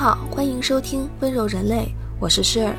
[0.00, 1.74] 好，欢迎收听《温柔人类》，
[2.20, 2.72] 我是诗儿。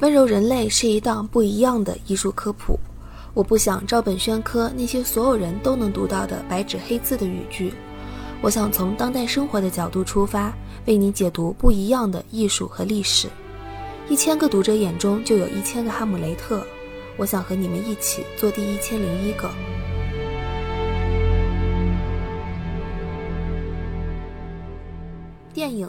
[0.00, 2.78] 温柔人类是一档不一样的艺术科普。
[3.32, 7.72] 我不想照本宣科那些所有人都能读到的白纸黑字的语句，
[8.42, 10.52] 我想从当代生活的角度出发，
[10.84, 13.28] 为你解读不一样的艺术和历史。
[14.10, 16.62] 一千个读者眼中就有一千个哈姆雷特，
[17.16, 19.48] 我想和你们一起做第一千零一个。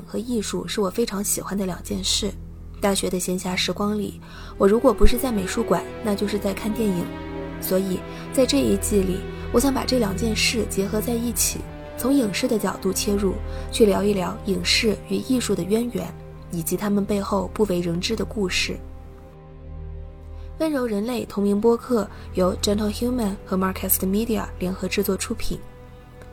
[0.05, 2.31] 和艺术是我非常喜欢的两件事。
[2.81, 4.19] 大学的闲暇时光里，
[4.57, 7.05] 我如果不是在美术馆，那就是在看电影。
[7.61, 7.99] 所以
[8.33, 9.19] 在这一季里，
[9.51, 11.59] 我想把这两件事结合在一起，
[11.97, 13.33] 从影视的角度切入，
[13.71, 16.13] 去聊一聊影视与艺术的渊源，
[16.51, 18.77] 以及他们背后不为人知的故事。
[20.59, 25.59] 温柔人类同名播客由 Gentle Human 和 Marcast Media 联合制作出品。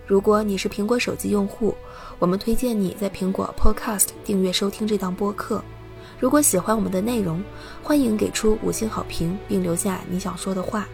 [0.07, 1.75] 如果你是苹果手机用户，
[2.23, 5.61] 我们推荐你在苹果 Podcast 订阅收听这档播客。
[6.21, 7.43] 如果喜欢我们的内容，
[7.83, 10.87] 欢迎给出五星好评，并留下你想说的话。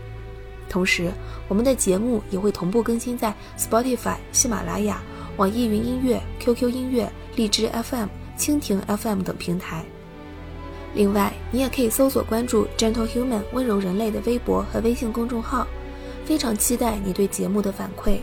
[0.71, 1.12] 同时，
[1.47, 5.03] 我们的节目也会同步更新在 Spotify、喜马拉雅、
[5.37, 9.84] 网易云音乐、QQ 音乐、荔枝 FM、蜻蜓 FM 等平台。
[10.95, 15.67] 另外，你也可以搜索关注 Gentle Human 温柔人类的微博和微信公众号。
[16.25, 18.19] 非常期待你对节目的反馈。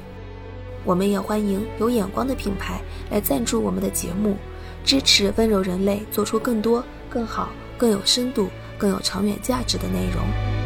[0.86, 4.38] 我们也欢迎有眼光的品牌来赞助我们的节目。
[4.86, 10.65] 支持温柔人类做出更多、更好、更有深度、更有长远价值的内容。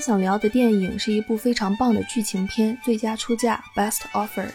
[0.00, 4.48] 想聊的电影是一部非常棒的剧情片，《最佳出价》（Best Offer）。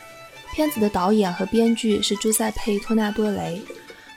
[0.53, 3.61] 片子的导演和编剧是朱塞佩·托纳多雷。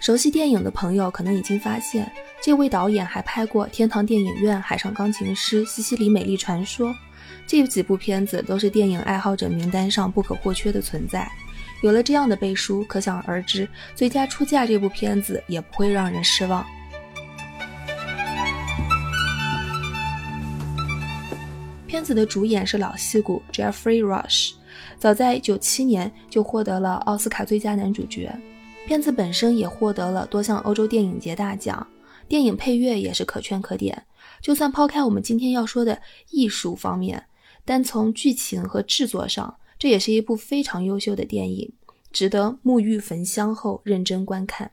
[0.00, 6.90] 熟悉电影的朋友可能已经发现，这位导演还拍过《天堂电影院》《海上钢琴师》《西西里美丽传说》，
[7.46, 11.28] 这几部片子都是电影爱好者名单上不可或缺的存在。
[11.82, 16.64] 有了这样的背书，可想而知，《最佳出价》这部片子也不会让人失望。
[21.88, 24.52] 片子的主演是老戏骨 Jeffrey Rush，
[24.98, 28.30] 早在九七年就获得了奥斯卡最佳男主角。
[28.86, 31.84] 片子本身也获得了多项欧洲电影节大奖，
[32.28, 34.04] 电影配乐也是可圈可点。
[34.42, 35.98] 就算抛开我们今天要说的
[36.30, 37.24] 艺术方面，
[37.64, 41.72] 单从剧情和制作上，这也是一部非常优秀的电影，
[42.12, 44.70] 值得沐浴焚香后认真观看。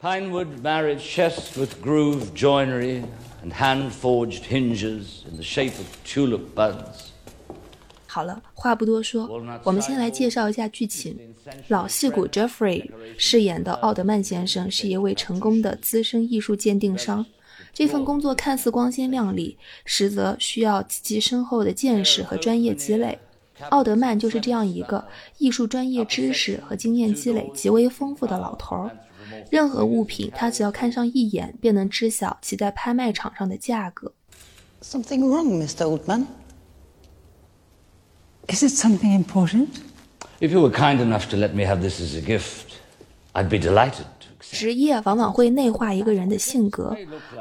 [0.00, 3.04] Pinewood married chest with groove joinery
[3.42, 7.12] and hand-forged hinges in the shape of tulip buds.
[8.06, 9.26] 好了，话不多说，
[9.64, 11.18] 我们先来介绍一下剧情。
[11.68, 17.24] 老戏骨 Jeffrey 饰演的奥德曼先生是一位成功的资深艺术鉴定商，
[17.72, 23.18] 这份工作看似光鲜亮丽，实则需要极其深厚的见识和专业积累。
[23.70, 25.06] 奥德曼就是这样一个
[25.38, 28.90] 艺术专业知识和经验积累极为丰富的老头儿。
[29.50, 34.12] 任何物品，他只要看上一眼，便能知晓其在拍卖场上的价格。
[34.82, 35.84] Something wrong, Mr.
[35.86, 36.26] Oldman?
[38.48, 39.68] Is it something important?
[40.40, 42.76] If you were kind enough to let me have this as a gift,
[43.32, 44.04] I'd be delighted.
[44.54, 46.96] 职业往往会内化一个人的性格，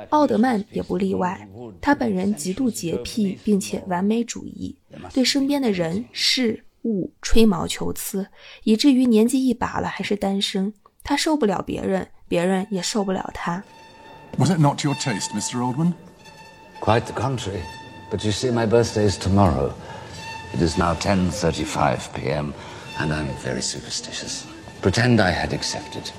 [0.09, 1.47] 奥德曼也不例外。
[1.79, 4.75] 他本人极度洁癖，并且完美主义，
[5.13, 8.27] 对身边的人事物吹毛求疵，
[8.63, 10.73] 以至于年纪一把了还是单身。
[11.03, 13.63] 他受不了别人，别人也受不了他。
[14.37, 15.59] Was it not your taste, Mr.
[15.59, 15.93] Oldman?
[16.81, 17.61] Quite the contrary.
[18.09, 19.73] But you see, my birthday is tomorrow.
[20.55, 22.53] It is now 10:35 p.m.,
[22.99, 24.43] and I'm very superstitious.
[24.81, 26.11] Pretend I had accepted.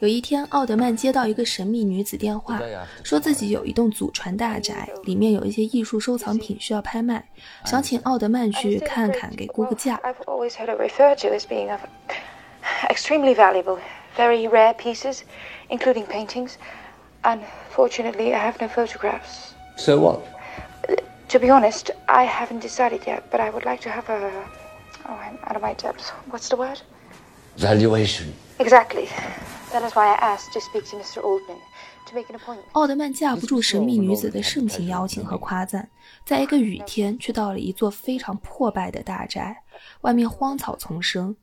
[0.00, 2.60] 有一天，奥德曼接到一个神秘女子电话，
[3.02, 7.24] 说自己有一栋祖传大宅，里面有一些艺术收藏品需要拍卖，
[7.64, 10.00] 想请奥德曼去看看，给估个价。
[12.88, 13.78] extremely valuable,
[14.16, 15.20] very rare pieces,
[15.68, 16.52] including paintings.
[17.22, 19.54] Unfortunately, I have no photographs.
[19.76, 20.20] So what?
[20.88, 20.96] Uh,
[21.28, 24.30] to be honest, I haven't decided yet, but I would like to have a.
[25.06, 26.10] Oh, I'm out of my depth.
[26.30, 26.80] What's the word?
[27.56, 28.34] Valuation.
[28.58, 29.08] Exactly.
[29.80, 31.20] That's why I ask to speak to Mr.
[31.20, 31.58] Oldman
[32.06, 32.64] to make an appointment.
[32.72, 35.88] 奥德曼架不住神秘女子的盛情邀请和夸赞，
[36.26, 39.56] 在一个雨天去到了一座非常破败的大宅，
[40.02, 41.34] 外面荒草丛生。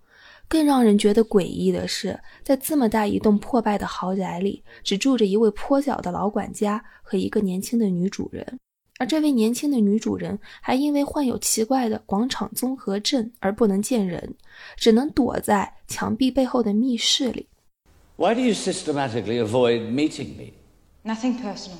[0.47, 8.59] 更让人觉得诡异的是，在这么大一栋破败的豪宅里，只住着一位跛脚的老管家和一个年轻的女主人。
[8.99, 14.35] 而这位年轻的女主人还因为患有奇怪的广场综合症而不能见人，
[14.75, 17.47] 只能躲在墙壁背后的密室里。
[18.20, 20.52] Why do you systematically avoid meeting me?
[21.04, 21.78] Nothing personal.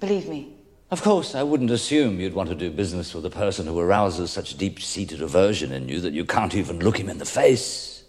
[0.00, 0.48] Believe me.
[0.90, 4.30] Of course, I wouldn't assume you'd want to do business with a person who arouses
[4.30, 8.02] such deep seated aversion in you that you can't even look him in the face.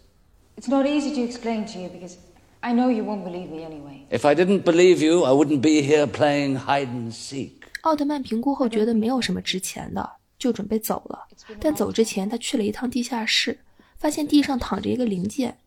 [0.57, 2.17] It's not easy to explain to you because
[2.61, 4.05] I know you won't believe me anyway.
[4.09, 7.63] If I didn't believe you, I wouldn't be here playing hide and seek.
[7.81, 11.27] 奥特曼评估后觉得没有什么值钱的，就准备走了。
[11.59, 13.59] 但走之前，他去了一趟地下室，
[13.97, 15.57] 发现地上躺着一个零件。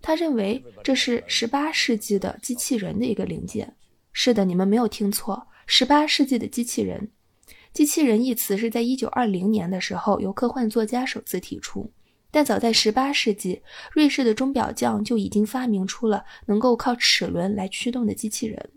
[0.00, 3.74] 他认为这是十八世纪的机器人的一个零件。
[4.12, 7.10] 是的，你们没有听错，十八世纪的机器人。
[7.72, 11.92] 机器人一词是在一九二零年的时候由科幻作家首次提出，
[12.30, 13.62] 但早在十八世纪，
[13.92, 18.70] 瑞士的钟表匠就已经发明出了能够靠齿轮来驱动的机器人。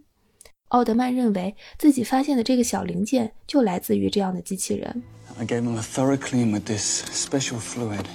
[0.68, 5.04] 奥德曼认为自己发现的这个小零件就来自于这样的机器人。
[5.38, 8.06] I gave them a thorough clean with this special fluid,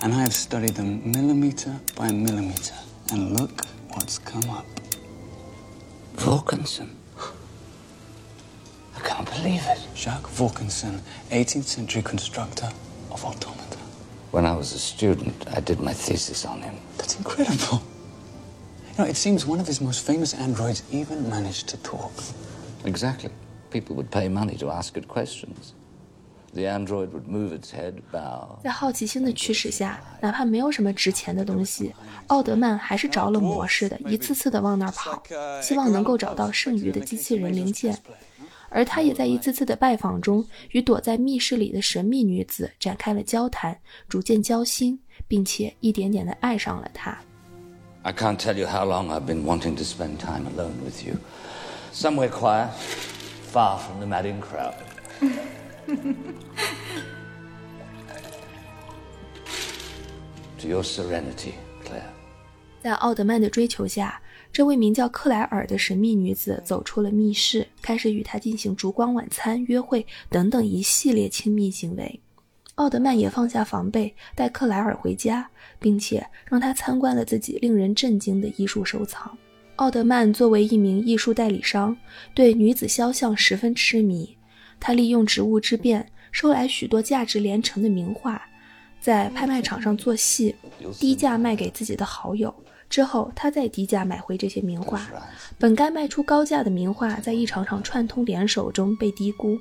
[0.00, 2.74] and I have studied them millimeter by millimeter.
[3.12, 4.66] And look what's come up.
[6.24, 6.96] Wilkinson.
[8.96, 9.86] I can't believe it.
[9.94, 11.00] Jacques Vorkenson,
[11.30, 12.68] 18th century constructor
[13.10, 13.78] of automata.
[14.32, 16.76] When I was a student, I did my thesis on him.
[16.98, 17.82] That's incredible.
[18.90, 22.12] You know, it seems one of his most famous androids even managed to talk.
[22.84, 23.30] Exactly.
[23.70, 25.74] People would pay money to ask it questions.
[28.62, 31.94] 在好奇心的驱使下，哪怕没有什么值钱的东西，
[32.28, 35.22] 奥德曼还是着了魔似的，一次次的往那儿跑，
[35.60, 37.96] 希望能够找到剩余的机器人零件。
[38.68, 44.98] 而他也在一次次的拜访中，与躲在密室里的神秘女子展开了交谈，逐渐交心，
[45.28, 47.16] 并且一点点的爱上了她。
[48.02, 51.14] I can't tell you how long I've been wanting to spend time alone with you.
[51.92, 52.70] Somewhere quiet,
[53.50, 54.74] far from the madding crowd.
[60.58, 61.52] to your serenity,
[61.84, 62.02] Claire.
[62.80, 64.20] 在奥德曼的追求下，
[64.52, 72.20] 这位名叫克莱尔的神秘女子走出了密室，开始与他进行烛光晚餐、约会等等一系列亲密行为。
[72.76, 79.36] 奥德曼也放下防备，带克莱尔回家，并且让他参观了自己令人震惊的艺术收藏。
[79.76, 81.96] 奥德曼作为一名艺术代理商，
[82.34, 84.35] 对女子肖像十分痴迷。
[84.78, 88.40] 他利用职务之便，收来许多价值连城的名画，
[89.00, 90.54] 在拍卖场上做戏，
[90.98, 92.54] 低价卖给自己的好友。
[92.88, 95.00] 之后，他再低价买回这些名画。
[95.58, 99.58] 本该卖出高价的名画，在一场场串通联手中被低估。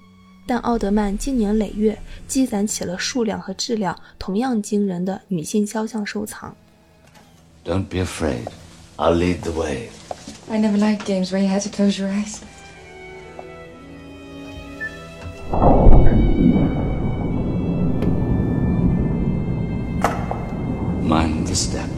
[0.48, 1.98] 但奥德曼经年累月
[2.28, 6.56] 积攒起了数量和质量同样惊人的女性肖像收藏。
[7.64, 8.46] Don't be afraid.
[8.98, 9.90] I'll lead the way.
[10.48, 12.42] I never liked games where you had to close your eyes.
[21.04, 21.90] Mind the step.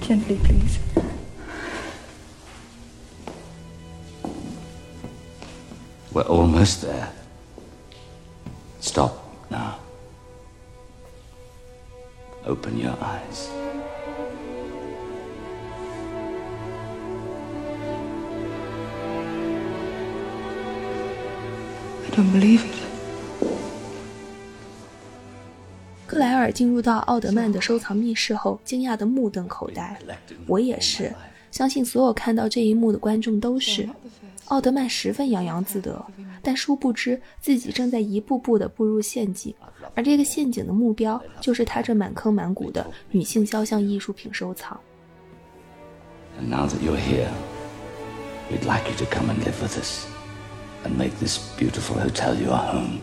[0.00, 0.78] Gently, please.
[6.12, 7.12] We're almost there.
[8.80, 9.78] Stop now.
[12.46, 13.59] Open your eyes.
[22.22, 22.74] Believe it.
[26.06, 29.98] 克莱尔进入到奥德曼的收藏密室后，惊讶的目瞪口呆。
[30.46, 31.14] 我也是，
[31.50, 33.88] 相信所有看到这一幕的观众都是。
[34.46, 36.04] 奥德曼十分洋洋自得，
[36.42, 39.54] 但殊不知自己正在一步步地步入陷阱，
[39.94, 44.78] 而这个陷阱的目标就是他这满坑满谷的女性肖像艺术品收藏。
[46.38, 47.28] And now that you're here,
[48.50, 50.06] we'd like you to come and live with us
[50.84, 52.98] and make this beautiful hotel your home.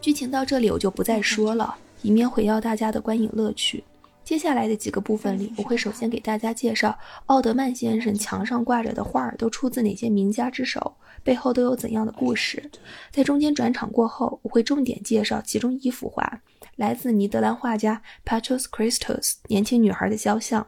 [0.00, 3.84] 剧情到这里我就不再说了，以免毁掉大家的观影乐趣。
[4.22, 10.94] 接下来的几个部分里，我会首先给大家介绍奥德曼先生墙上挂着的画儿都出自哪些名家之手，
[11.24, 12.70] 背后都有怎样的故事。
[13.10, 16.40] 在中间转场过后，我会重点介绍其中一幅画，
[16.76, 20.64] 来自尼德兰画家 Petrus Christus 年轻女孩的肖像。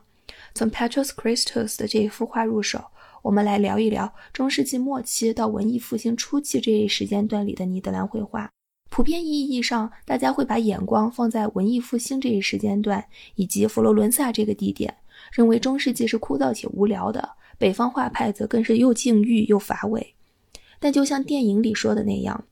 [0.55, 2.83] 从 Petrus Christus 的这一幅画入手，
[3.23, 8.51] 我们来聊一聊中世纪末期到文艺复兴初期这一时间段里的尼德兰绘画。
[8.91, 13.03] 普遍意义上，大家会把眼光放在文艺复兴这一时间段
[13.37, 14.95] 以及佛罗伦萨这个地点，
[15.33, 17.27] 认为中世纪是枯燥且无聊的，
[17.59, 20.15] 北方画派则更是又禁欲又乏味。
[20.81, 22.45] 但就像电影里说的那样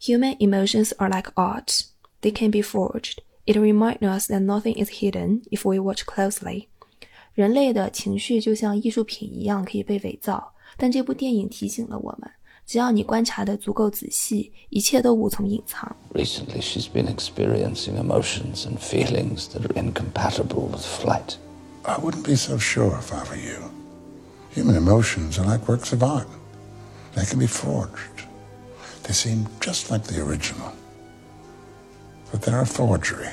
[0.00, 1.82] ，Human emotions are like art;
[2.20, 3.18] they can be forged.
[3.46, 6.66] It reminds us that nothing is hidden if we watch closely.
[7.35, 12.29] 人类的情绪就像艺术品一样可以被伪造，但这部电影提醒了我们：
[12.65, 15.95] 只要你观察的足够仔细，一切都无从隐藏。
[16.13, 21.35] Recently, she's been experiencing emotions and feelings that are incompatible with flight.
[21.83, 23.71] I wouldn't be so sure if I were you.
[24.53, 26.27] Human emotions are like works of art.
[27.15, 28.25] They can be forged.
[29.03, 30.73] They seem just like the original.
[32.31, 33.29] But they're a forgery.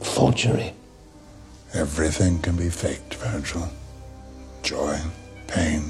[0.00, 0.74] Forgery.
[1.73, 3.67] Everything can be faked, Virgil.
[4.63, 4.97] Joy,
[5.47, 5.81] pain,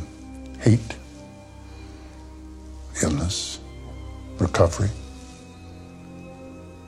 [0.59, 0.95] hate,
[3.01, 3.57] illness,
[4.38, 4.89] recovery,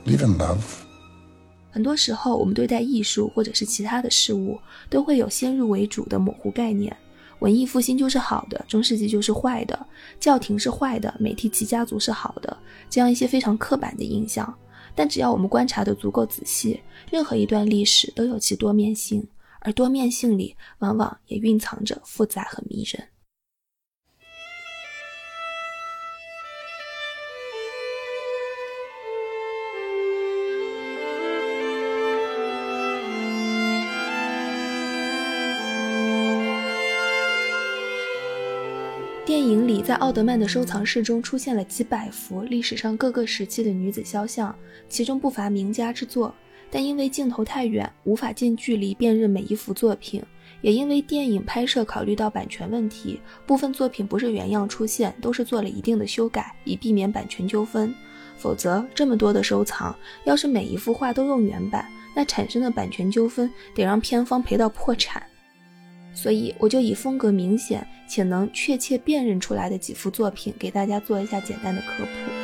[0.04, 0.60] even love.
[1.70, 6.94] 很多时候，我们对待艺术或者是其他的事物，都会有先入为主的模糊概念。
[7.40, 9.86] 文艺复兴就是好的，中世纪就是坏的，
[10.20, 12.56] 教廷是坏的，美第奇家族是好的，
[12.88, 14.54] 这样一些非常刻板的印象。
[14.94, 16.80] 但只要我们观察的足够仔细，
[17.12, 19.28] 任何一段历史都有其多面性，
[19.60, 23.06] 而多面性里往往也蕴藏着复杂和迷人。
[39.26, 46.34] 电影里，在奥德曼的收藏室中出现了几百幅历史上各个时期的女子肖像，其中不乏名家之作。
[46.74, 50.22] 但因为镜头太远，无法近距离辨认每一幅作品，
[50.62, 57.94] 也因为电影拍摄考虑到版权问题，部分作品不是原样出现，都是做了一定的修改，以避免版权纠纷。
[58.38, 61.86] 否则，这么多的收藏，要是每一幅画都用原版，
[62.16, 65.22] 那产生的版权纠纷得让片方赔到破产。
[66.14, 72.41] 所以，我就以风格明显且能确切辨认出来的几幅作品，给大家做一下简单的科普。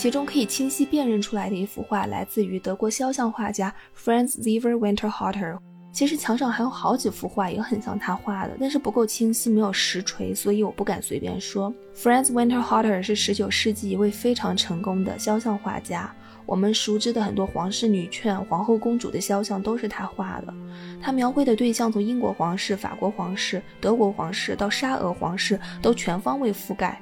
[0.00, 5.58] 其中可以清晰辨认出来的一幅画，来自于德国肖像画家 Franz Xaver Winterhalter。
[5.92, 11.70] 其实墙上还有好几幅画也很像他画的，但是不够清晰，没有实锤，所以我不敢随便说。
[11.94, 16.10] Franz Winterhalter 是19世纪一位非常成功的肖像画家。
[16.46, 20.54] 我们熟知的很多皇室女眷、皇后、公主的肖像都是他画的。
[21.02, 26.98] 他描绘的对象从英国皇室、法国皇室、德国皇室到沙俄皇室都全方位覆盖，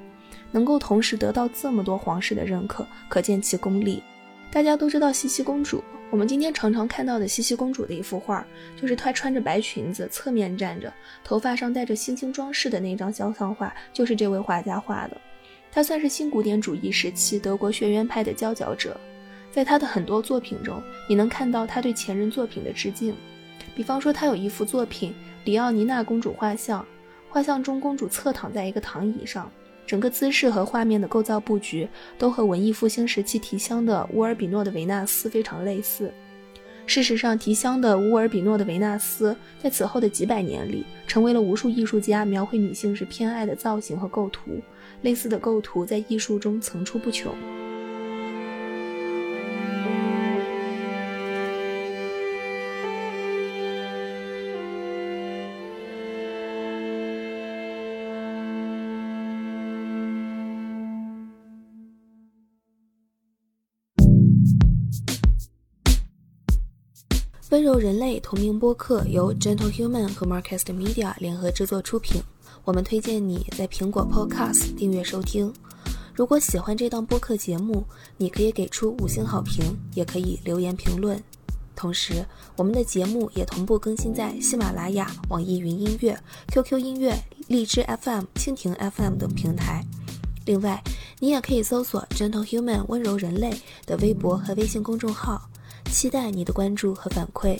[0.51, 4.01] 能够同时得到这么多皇室的认可，可见其功力。
[4.51, 10.91] 大家都知道茜茜公主，我们今天常常看到的茜茜公主的一幅画，就是她穿着白裙子，侧面站着，
[11.23, 15.17] 头发上带着星星装饰的那张肖像画，就是这位画家画的。
[15.71, 18.99] 他算是新古典主义时期德国学院派的佼佼者。
[19.51, 23.15] 在他的很多作品中，你能看到他对前人作品的致敬。
[23.75, 25.11] 比方说，他有一幅作品
[25.45, 26.81] 《里奥尼娜公主画像》，
[27.29, 29.51] 画像中公主侧躺在一个躺椅上，
[29.89, 36.13] 整个姿势和画面的构造布局都和文艺复兴时期提香的乌尔比诺的维纳斯非常类似。
[36.85, 44.61] 事实上，提香的乌尔比诺的维纳斯在此后的几百年里，成为了无数艺术家描绘女性时偏爱的造型和构图。
[45.01, 47.33] 类似的构图在艺术中层出不穷。
[67.49, 72.21] 温柔人类同名播客由 Gentle Human 和 Marcast Media 联合制作出品。
[72.63, 75.51] 我们推荐你在苹果 Podcast 订阅收听。
[76.13, 77.83] 如果喜欢这档播客节目，
[78.17, 79.65] 你可以给出五星好评，
[79.95, 81.19] 也可以留言评论。
[81.75, 82.23] 同时，
[82.55, 86.15] 我们的节目也同步更新在喜马拉雅、网易云音乐、
[86.49, 89.83] QQ 音乐、荔枝 FM、蜻蜓 FM 等平台。
[90.45, 90.83] 另外，
[91.17, 95.48] 你也可以搜索 Gentle Human 温柔人类的微博和微信公众号。
[95.89, 97.59] 期待你的关注和反馈，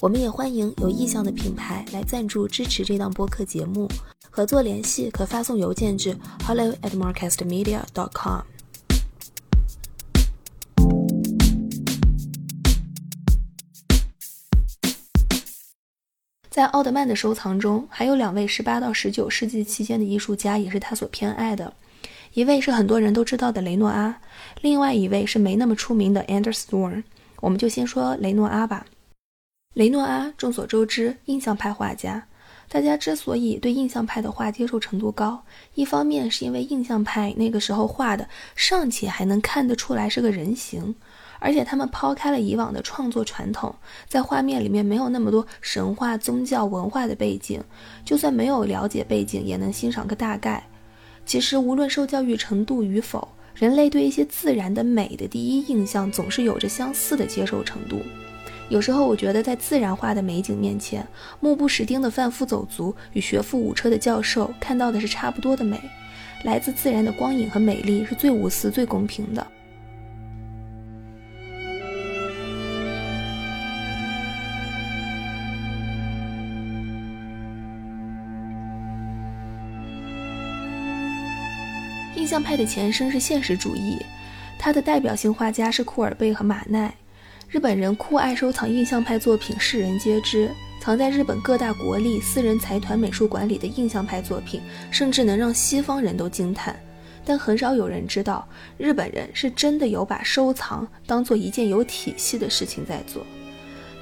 [0.00, 3.88] 我们也欢迎有意向的品牌来赞助支持这档播客节目。
[4.30, 8.40] 合作联系可发送邮件至 hello at marketmedia dot com。
[16.48, 21.72] 在奥德曼的收藏中，还有两位十八到十九世纪期间的艺术家，也是他所偏爱的。
[22.32, 24.20] 一位是很多人都知道的雷诺阿，
[24.62, 27.04] 另外一位是没那么出名的 Anders Thorn。
[27.40, 28.84] 我们就先说雷诺阿吧。
[29.74, 32.26] 雷诺阿众所周知，印象派画家。
[32.70, 35.42] 大家之所以对印象派的画接受程度高，
[35.74, 40.94] 一方面是因为印象派那个时候画的尚且还能看得出来是个人形，
[41.38, 43.74] 而且他们抛开了以往的创作传统，
[44.06, 47.62] 在画面里面没有那么多神话、宗教、文化的背景，
[48.04, 50.62] 就算没有了解背景，也能欣赏个大概。
[51.24, 53.26] 其实无论受教育程度与否，
[53.58, 58.00] 人类对一些自然的美的第一印象总是有着相似的接受程度。
[58.68, 61.04] 有时候我觉得，在自然化的美景面前，
[61.40, 65.80] 目不识丁的贩夫走卒与学富五车的教授看到的是差不多的美。
[66.44, 69.44] 来自自然的光影和美丽是最无私、最公平的。
[82.42, 83.98] 派的前身是现实主义，
[84.58, 86.92] 它的代表性画家是库尔贝和马奈。
[87.48, 90.50] 日本人酷爱收藏印象派作品，世人皆知。
[90.80, 96.78] 藏在日本各大国立私人财团美术馆里的印象派作品，甚至能让西方人都惊叹。
[97.24, 103.26] 但很少有人知道，日本人是真的有把收藏当做一件有体系的事情在做。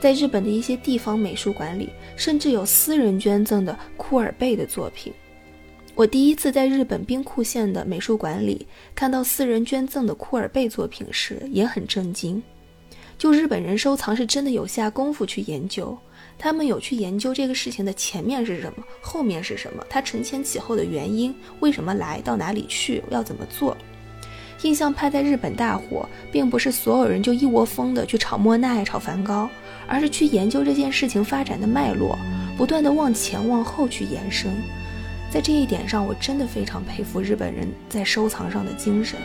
[0.00, 5.12] 在日本的一些地方美术馆里，甚至有私人捐赠的库尔贝的作品。
[5.96, 12.40] 我第一次在日本兵库县的美术馆里看到私人捐赠的库尔贝作品时，也很震惊。
[13.16, 15.96] 就日本人收藏是真的有下功夫去研究，
[16.36, 23.74] 他们有去研究这个事情的前面是什么，后面是什么，它承前启后的原因，为什么来到哪里去，要怎么做。
[24.64, 29.48] 印象派在日本大火，并不是所有人就一窝蜂的去炒莫奈、炒梵高，
[29.88, 32.18] 而是去研究这件事情发展的脉络，
[32.54, 34.52] 不断的往前往后去延伸。
[35.36, 39.20] 在这一点上，我真的非常佩服日本人在收藏上的精神。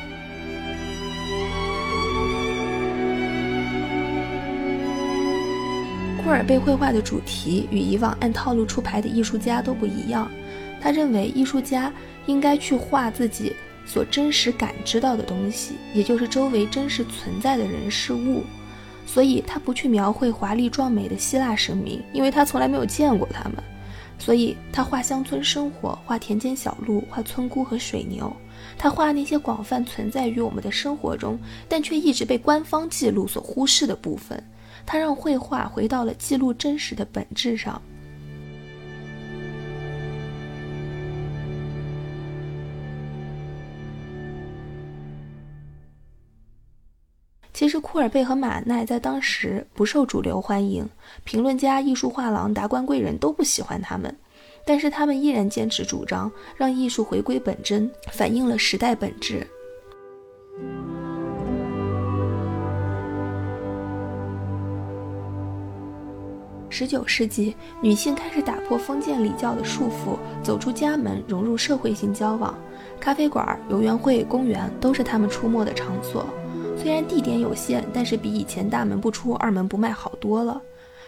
[6.21, 10.29] 库尔贝绘画的主题与以往按套路出牌的艺术家都不一样。
[10.81, 11.89] 他认为艺术家
[12.25, 18.43] 应该去画自己所真实感知到的东西，也就是周围真实存在的人事物。
[19.05, 23.63] 所以他不去描绘华丽壮美的希腊神明，因为他从来没有见过他们。
[24.23, 28.31] 所以他画乡村生活，画田间小路，画村姑和水牛。
[28.77, 34.41] 他画那些广泛存在于我们的生活中，但却一直被官方记录所忽视的部分。
[34.85, 37.81] 他让绘画回到了记录真实的本质上。
[47.61, 50.83] 其实，库尔贝和马奈在当时不受主流欢迎，
[51.23, 54.11] 评论家、艺术画廊、达官贵人都不喜欢他们。
[54.65, 59.45] 但是，他们依然坚持主张让艺术回归本真，反映了时代本质。
[66.67, 72.57] 十九世纪，女性开始打破封建礼教的束缚，走出家门，融入社会性交往。
[72.99, 76.25] 咖啡馆、游园会、公园都是她们出没的场所。
[76.81, 80.59] 虽然地点有限，但是比以前大门不出、二门不迈好多了。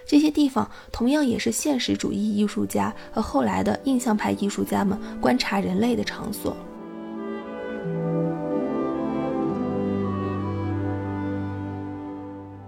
[0.05, 6.55] 这些地方同样也是现实主义艺术家和后来的印象派艺术家们观察人类的场所。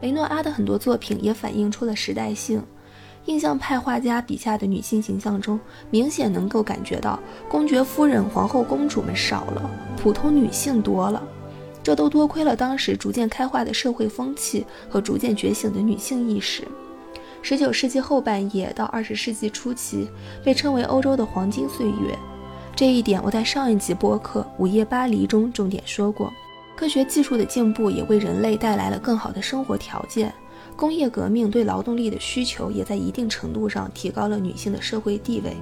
[0.01, 2.59] 雷诺阿的很多作品也反映出了时代性。
[3.25, 5.59] 印象派画家笔下的女性形象中，
[5.91, 11.21] 明显能够感觉到公爵夫人、皇后、公主们少了，普通女性多了。
[11.85, 16.67] 这都多亏了当时逐渐开化的社会风气和逐渐觉醒的女性意识。
[17.43, 20.09] 十九世纪后半叶到二十世纪初期，
[20.43, 22.17] 被称为欧洲的黄金岁月。
[22.75, 26.33] 这一点我在上一集播客《午夜巴黎》中重点说过。
[26.75, 30.33] 科学技术的进步也为人类带来了更好的生活条件。
[30.75, 35.55] 工业革命对劳动力的需求也在一定程度上提高了女性的社会地位。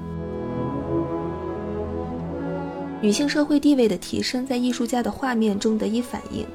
[3.03, 6.45] 女性社会地位的提升在艺术家的画面中得以反映。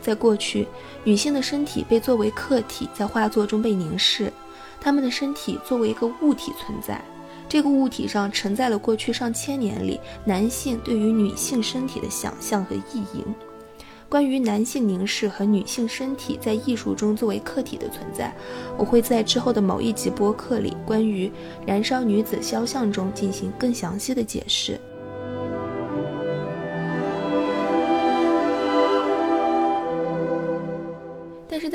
[0.00, 0.64] 在过去，
[1.02, 4.32] 女性的身体被作为客体在画作中被凝视，
[4.80, 7.02] 她们的身体作为一个物体存在，
[7.48, 13.24] 这个物体上承载了过去上千年里男性对于女性身体的想象和意淫。
[14.08, 18.32] 关于男性凝视和女性身体在艺术中作为客体的存在，
[18.76, 21.26] 我会在之后的某一集播客里关于
[21.66, 24.80] 《燃烧女子肖像》中进行更详细的解释。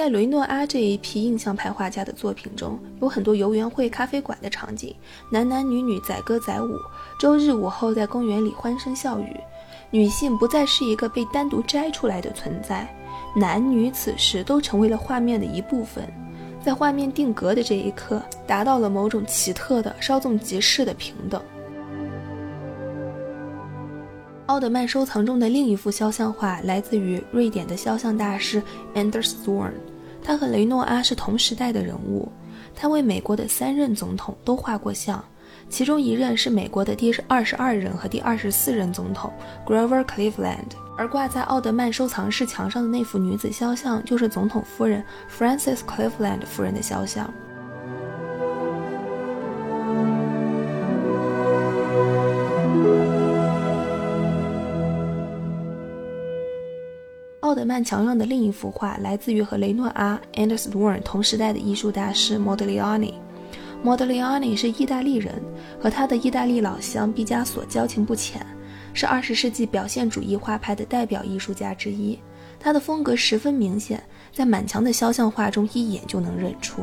[0.04, 4.94] 在雷诺阿这一批印象派画家的作品中，有很多游园会、咖啡馆的场景，
[5.32, 6.76] 男男女女载歌载舞，
[7.18, 9.40] 周日午后在公园里欢声笑语。
[9.92, 12.86] 女性不再是一个被单独摘出来的存在，
[13.34, 16.06] 男女此时都成为了画面的一部分。
[16.62, 21.42] 在画面定格的这一刻，达到了某种奇特的、稍纵即逝的平等。
[24.48, 28.62] 奥德曼收藏中的另一幅肖像画来自于瑞典的肖像大师
[28.94, 29.72] Anders Zorn，
[30.24, 32.32] 他和雷诺阿是同时代的人物，
[32.76, 35.24] 他为美国的三任总统都画过像。
[35.70, 39.32] 其中一任是美国的第二十二任和第二十四任总统
[39.66, 47.32] Grover Cleveland，而挂在奥德曼收藏室墙上的那幅女子肖像就是总统夫人 f r a n c i s Cleveland 夫人的肖像。
[57.54, 63.14] 奥德曼墙上的另一幅画来自于和雷诺阿 Anders Zorn 同时代的艺术大师莫德里亚尼。
[63.84, 65.40] 莫德里奥尼是意大利人，
[65.80, 68.44] 和他的意大利老乡毕加索交情不浅，
[68.92, 72.18] 是二十世纪表现主义画派的代表艺术家之一。
[72.60, 76.82] 他的风格十分明显，在满墙的肖像画中一眼就能认出。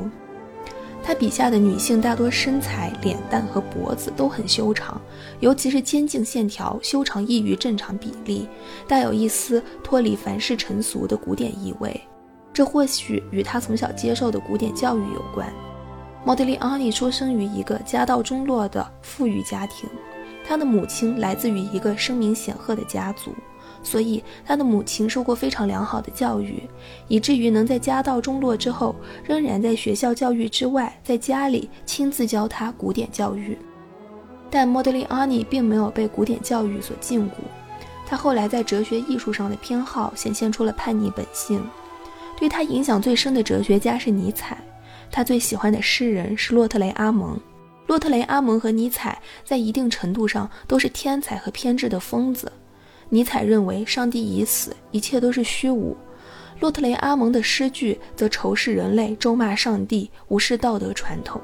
[1.03, 5.01] 他笔下的女性大多身材、脸蛋和脖子都很修长，
[5.41, 8.47] 尤其是肩颈线条修长异于正常比例，
[8.87, 12.01] 带有一丝脱离凡世尘俗的古典意味。
[12.53, 15.51] 这或许与他从小接受的古典教育有关。
[16.25, 19.89] 莫德里奥尼出生于一个家道中落的富裕家庭，
[20.47, 23.35] 他的母亲来自于一个声名显赫的家族，
[23.83, 26.63] 所以他的母亲受过非常良好的教育，
[27.09, 33.57] 以至于能在家道中落之后，仍然在学校教育之外，在家里亲自教他古典教育。
[34.51, 37.35] 但莫德里奥尼并没有被古典教育所禁锢，
[38.07, 41.63] 他后来在哲学艺术上的偏好显现出了叛逆本性。
[42.39, 44.59] 对他影响最深的哲学家是尼采。
[45.11, 47.39] 他最喜欢的诗人是洛特雷阿蒙。
[47.87, 52.51] 洛特雷阿蒙和尼采在一定程度上都是天才和偏执的疯子。
[53.11, 55.95] 尼采认为上帝已死，一切都是虚无；
[56.61, 61.41] 洛特雷阿蒙的诗句则仇视人类，咒骂上帝，无视道德传统。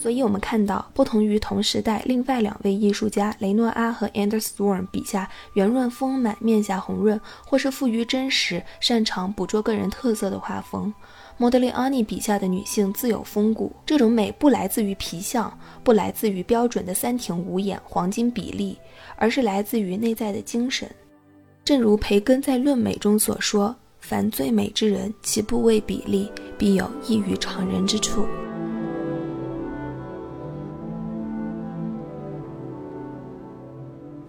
[0.00, 10.90] 所以，我们看到，不同于同时代另外两位艺术家雷诺阿和 Anders Zorn 笔下圆润丰满、面颊红润，或是富于真实、擅长捕捉个人特色的画风，
[11.36, 13.76] 莫德里安尼笔下的女性自有风骨。
[13.84, 15.52] 这种美不来自于皮相，
[15.84, 18.78] 不来自于标准的三庭五眼、黄金比例，
[19.16, 20.90] 而是来自于内在的精神。
[21.62, 28.24] 正如培根在《论美》中所说：“凡最美之人，其部位比例必有异于常人之处。”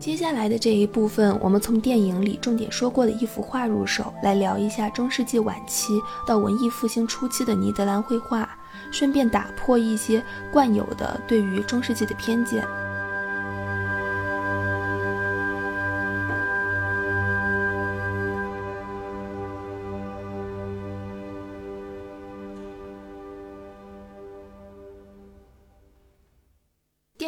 [0.02, 8.50] 接下来的这一部分，我们从电影里重点说过的一幅画入手，来聊一下中世纪晚期到文艺复兴初期的尼德兰绘画，
[8.92, 12.66] 顺便打破一些惯有的对于中世纪的偏见。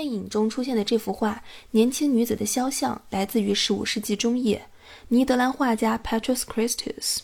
[0.04, 4.62] 电影中出现的这幅画，年轻女子的肖像，来自于15世纪中叶，
[5.08, 7.20] 尼德兰画家 Petrus Christus。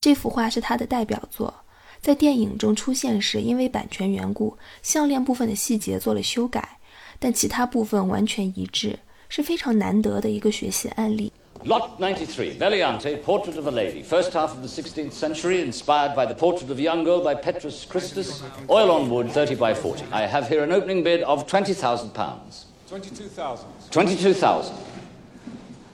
[0.00, 1.54] 这幅画是他的代表作，
[2.00, 6.80] 在电影中出现时，因为版权缘故，项链部分的细节做了修改，
[7.20, 11.32] 但其他部分完全一致，是非常难得的一个学习案例。
[11.64, 16.34] Lot 93, Beliante, Portrait of a Lady, first half of the 16th century, inspired by the
[16.34, 20.04] portrait of a young girl by Petrus Christus, oil on wood, 30 by 40.
[20.10, 22.64] I have here an opening bid of £20,000.
[22.88, 23.68] 22,000.
[23.92, 24.76] 22,000.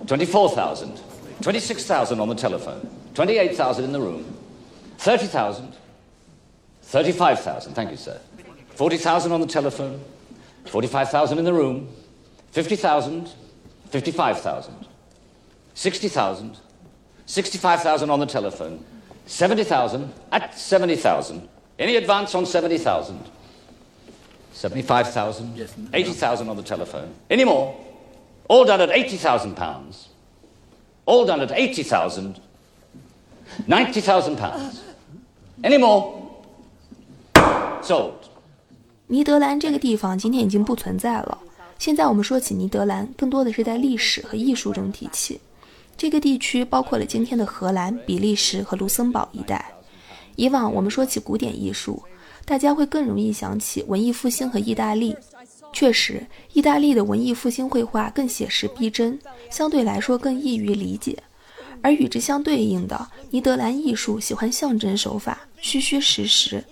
[0.07, 1.01] 24,000.
[1.43, 2.89] 26,000 on the telephone.
[3.13, 4.35] 28,000 in the room.
[4.97, 5.75] 30,000.
[6.83, 8.19] 35,000, thank you, sir.
[8.71, 10.03] 40,000 on the telephone.
[10.65, 11.89] 45,000 in the room.
[12.53, 13.31] 50,000.
[13.91, 14.88] 55,000.
[15.78, 16.58] Sixty thousand,
[17.26, 18.80] sixty-five thousand on the telephone,
[19.26, 21.48] seventy thousand at seventy thousand.
[21.80, 23.20] Any advance on seventy thousand?
[24.54, 25.58] Seventy-five thousand,
[25.94, 27.10] eighty thousand on the telephone.
[27.30, 27.74] Any more?
[28.48, 30.10] All done at eighty thousand pounds.
[31.06, 32.36] All done at eighty thousand.
[33.68, 34.82] Ninety thousand pounds.
[35.64, 36.22] Any more?
[37.82, 38.14] Sold.
[39.08, 41.40] 尼德兰这个地方今天已经不存在了。
[41.80, 45.42] 现在我们说起尼德兰，更多的是在历史和艺术中提起。
[45.99, 49.75] 这个地区包括了今天的荷兰、比利时和卢森堡一带。
[50.37, 52.01] 以往我们说起古典艺术，
[52.45, 55.17] 大家会更容易想起文艺复兴和意大利。
[55.73, 59.19] 确实，意大利的文艺复兴绘画更写实逼真，
[59.51, 61.19] 相对来说更易于理解。
[61.83, 66.65] 而与之相对应的，尼德兰艺术喜欢象征手法，虚虚实实，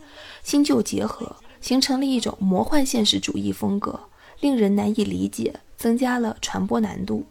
[0.45, 3.99] 新旧结合，形成了一种魔幻现实主义风格，
[4.39, 7.25] 令人难以理解，增加了传播难度。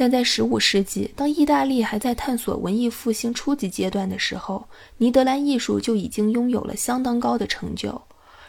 [0.00, 4.64] 但在15世纪，当意大利还在探索文艺复兴初级阶段的时候，
[4.96, 8.00] 尼德兰艺术就已经拥有了相当高的成就。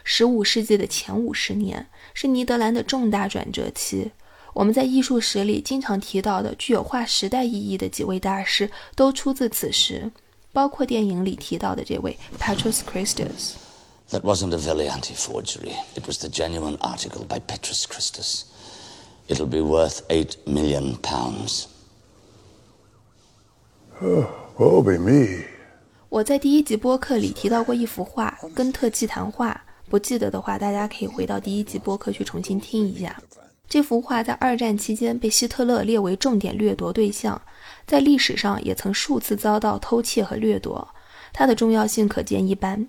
[0.06, 4.10] 15世纪的前五十年是尼德兰的重大转折期。
[4.54, 10.10] 我们在艺术史里经常提到的具有划时代意义的几位大师，都出自此时，
[10.54, 13.56] 包括电影里提到的这位 Petrus Christus。
[14.12, 15.74] That wasn't a Velianti forgery.
[15.96, 18.44] It was the genuine article by Petrus Christus.
[19.28, 21.66] It'll be worth eight million pounds.
[24.02, 25.46] Woe be me.
[26.10, 29.54] 我在第一集播客里提到过一幅画《根特祭坛画》，
[29.90, 33.22] 不记得的话，大家可以回到第一集播客去重新听一下。
[33.70, 37.42] 这幅画在二战期间被希特勒列为重点掠夺对象，
[37.88, 40.86] 在历史上也曾数次遭到偷窃和掠夺，
[41.32, 42.86] 它的重要性可见一斑。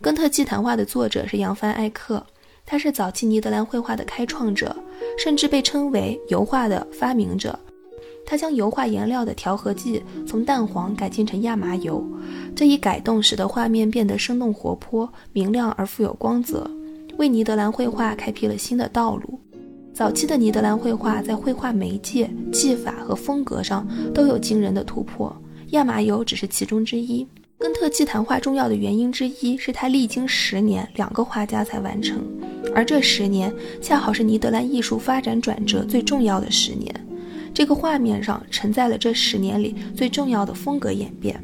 [0.00, 2.26] 根特祭坛画的作者是扬帆艾克，
[2.72, 4.74] 他是早期尼德兰绘画的开创者，
[5.22, 7.58] 甚至被称为油画的发明者。
[8.24, 12.02] 他将油画颜料的调和剂从蛋黄改进成亚麻油，
[12.56, 16.66] 这一改动使得画面变得生动活泼、明亮而富有光泽，
[17.18, 19.38] 为尼德兰绘画开辟了新的道路。
[19.92, 25.30] 早期的尼德兰绘画在绘画媒介、技法和风格上都有惊人的突破，
[25.72, 27.28] 亚麻油只是其中之一。
[27.62, 32.20] 根特祭坛画重要的原因之一是他历经十年两个画家才完成，
[32.74, 36.92] 而这十年恰好是尼德兰艺术发展转折最重要的十年。
[37.54, 41.40] 这个画面上承载了这十年里最重要的风格演变。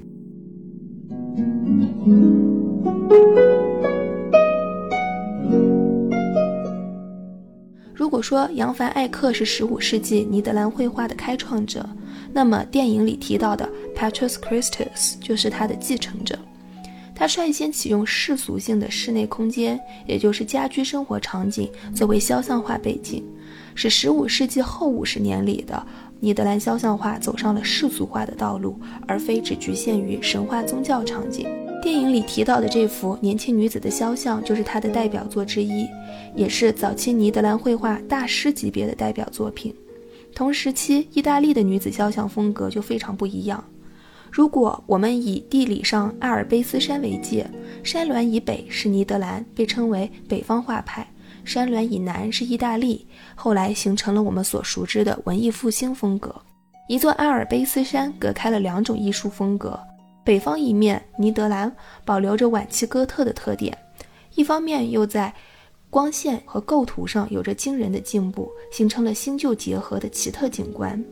[7.94, 11.88] 如果说扬凡艾克是15世纪尼德兰绘画的开创者，
[12.32, 16.38] 那么电影里提到的 Petrus Christus 就是他的继承者。
[17.14, 23.24] 他率先启用世俗性的室内空间，也就是家居生活场景，作为肖像画背景，
[23.74, 25.84] 使15世纪后50年里的
[26.20, 31.48] 尼德兰肖像画走上了世俗化的道路，而非只局限于神话宗教场景。
[31.82, 35.88] 电影里提到的这幅年轻女子的肖像，就是他的代表作之一，
[36.36, 39.74] 也是早期尼德兰绘画大师级别的代表作品。
[40.38, 43.62] 同时期，意大利的女子肖像风格就非常不一样。
[44.30, 47.44] 如果我们以地理上阿尔卑斯山为界，
[47.82, 51.02] 山峦以北是尼德兰，被称为北方画派；
[51.44, 56.32] 山峦以南是意大利，后来形成了我们所熟知的文艺复兴风格。
[56.88, 59.76] 一座阿尔卑斯山隔开了两种艺术风格。
[60.22, 61.74] 北方一面，尼德兰
[62.04, 63.76] 保留着晚期哥特的特点，
[64.36, 65.34] 一方面又在
[65.90, 71.02] 光线和构图上有着惊人的进步，形成了新旧结合的奇特景观。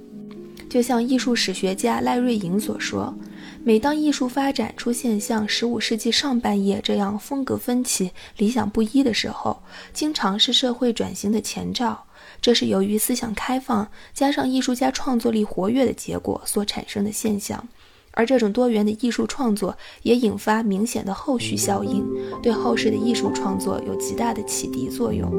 [0.68, 3.16] 就像艺术史学家赖瑞颖所说，
[3.64, 9.62] 每当艺术发展出现像15世纪上半叶这样风格分歧、理想不一的时候，
[9.92, 12.04] 经常是社会转型的前兆。
[12.42, 17.66] 这是由于思想开放加上艺术家创作力活跃的结果所产生的现象。
[18.16, 22.02] 而这种多元的艺术创作也引发明显的后续效应，
[22.42, 25.30] 对后世的艺术创作有极大的启迪作用。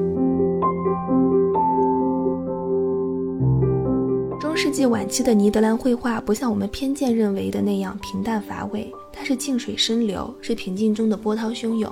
[4.40, 11.92] 中世纪晚期的尼德兰绘画不像我们偏见认为的那样平淡乏味，它是静水深流，是平静中的波涛汹涌。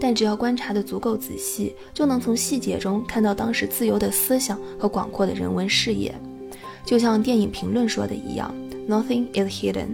[0.00, 6.12] 但只要观察的足够仔细，就能从细节中看到当时自由的思想和广阔的人文视野。
[6.84, 8.52] 就像电影评论说的一样
[8.88, 9.88] ：“Nothing is hidden。”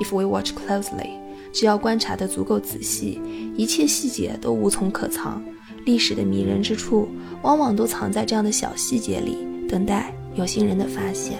[0.00, 1.18] If we watch closely，
[1.52, 3.20] 只要观察得足够仔细，
[3.56, 5.42] 一切细节都无从可藏。
[5.84, 7.08] 历史的迷人之处，
[7.42, 11.38] 往往都藏在这样的小细节里，等待有心人的发现。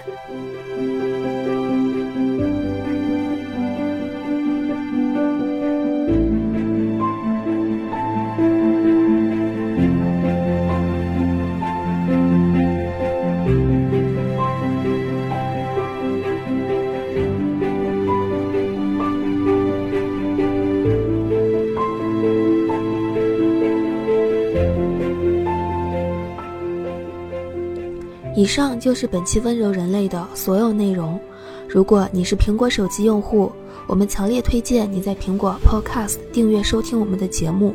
[28.43, 31.17] 以上就是本期温柔人类的所有内容。
[31.65, 33.49] 如果你是苹果手机用户，
[33.87, 37.73] 我们强烈推荐你在苹果 Podcast 订阅收听我们的节目。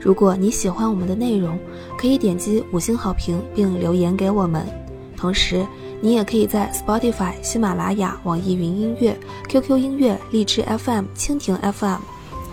[0.00, 1.56] 如果你喜欢我们的内容，
[1.96, 4.66] 可以点击五星好评并留言给我们。
[5.16, 5.64] 同时，
[6.00, 9.16] 你也可以在 Spotify、喜马拉雅、网易云音乐、
[9.48, 12.00] QQ 音乐、荔枝 FM、蜻蜓 FM，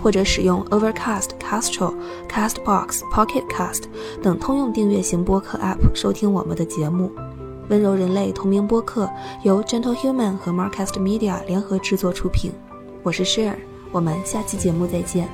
[0.04, 1.96] 或者使用 Overcast、Castro、
[2.30, 3.86] Castbox、Pocket Cast
[4.22, 7.12] 等通用订阅型播客 App 收听我们的节目。
[7.69, 9.10] 温柔人类同名播客
[9.43, 12.51] 由 Gentle Human 和 Marcast Media 联合制作出品。
[13.03, 13.56] 我是 Share，
[13.91, 15.27] 我们下期节目再见。